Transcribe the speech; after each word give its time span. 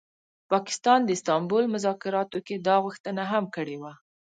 پاکستان 0.51 0.99
د 1.03 1.09
استانبول 1.17 1.63
مذاکراتو 1.75 2.37
کي 2.47 2.55
دا 2.67 2.75
غوښتنه 2.85 3.23
هم 3.31 3.43
کړې 3.55 3.77
وه 3.81 3.93